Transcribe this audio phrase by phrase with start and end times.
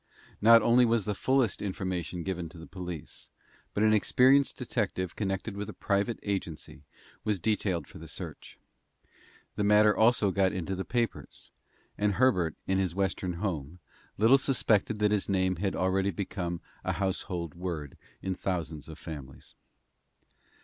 [0.41, 3.29] Not only was the fullest information given to the police,
[3.71, 6.85] but an experienced detective connected with a private agency
[7.23, 8.57] was detailed for the search.
[9.57, 11.51] The matter also got into the papers,
[11.99, 13.77] and Herbert, in his Western home,
[14.17, 19.53] little suspected that his name had already become a household word in thousands of families.